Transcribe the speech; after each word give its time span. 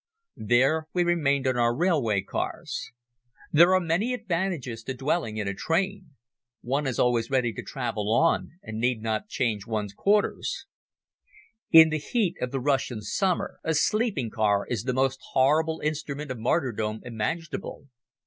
There 0.43 0.87
we 0.93 1.03
remained 1.03 1.45
in 1.45 1.57
our 1.57 1.75
railway 1.75 2.21
cars. 2.21 2.89
There 3.51 3.75
are 3.75 3.79
many 3.79 4.15
advantages 4.15 4.83
in 4.83 4.97
dwelling 4.97 5.37
in 5.37 5.47
a 5.47 5.53
train. 5.53 6.15
One 6.61 6.87
is 6.87 6.97
always 6.97 7.29
ready 7.29 7.53
to 7.53 7.61
travel 7.61 8.11
on 8.11 8.49
and 8.63 8.79
need 8.79 9.03
not 9.03 9.27
change 9.29 9.67
one's 9.67 9.93
quarters. 9.93 10.65
In 11.69 11.89
the 11.89 11.99
heat 11.99 12.35
of 12.41 12.49
the 12.49 12.59
Russian 12.59 13.03
summer 13.03 13.59
a 13.63 13.75
sleeping 13.75 14.31
car 14.31 14.65
is 14.65 14.85
the 14.85 14.93
most 14.93 15.19
horrible 15.33 15.79
instrument 15.81 16.31
of 16.31 16.39
martyrdom 16.39 17.01
imaginable. 17.03 17.87